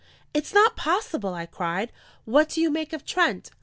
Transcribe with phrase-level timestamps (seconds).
[0.33, 1.91] "It's not possible!" I cried.
[2.25, 3.51] "What do you make of Trent?"